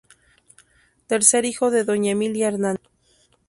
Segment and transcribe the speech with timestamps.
[1.05, 2.81] Tercer hijo de Doña Emilia Hernández.